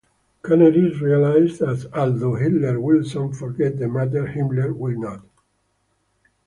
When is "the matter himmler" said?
3.77-4.73